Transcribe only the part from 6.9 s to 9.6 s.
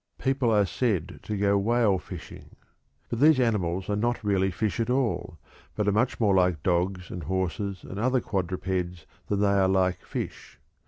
and horses and other quadrupeds than they